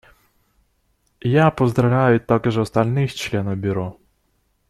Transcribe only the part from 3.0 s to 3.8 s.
членов